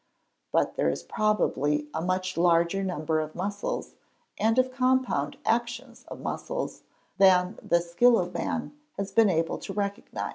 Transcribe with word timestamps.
But 0.51 0.77
there 0.77 0.89
is 0.89 1.03
probably 1.03 1.87
a 1.93 2.01
much 2.01 2.35
larger 2.35 2.83
number 2.83 3.19
of 3.19 3.35
muscles, 3.35 3.93
and 4.39 4.57
of 4.57 4.71
compound 4.71 5.37
actions 5.45 6.05
of 6.07 6.21
muscles, 6.21 6.81
than 7.19 7.59
the 7.61 7.81
skill 7.81 8.17
of 8.17 8.33
man 8.33 8.75
has 8.97 9.11
been 9.11 9.29
able 9.29 9.59
to 9.59 9.73
recognise. 9.73 10.29